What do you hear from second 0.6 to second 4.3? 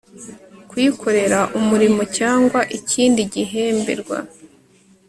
kuyikorera umurimo cyangwa ikindi gihemberwa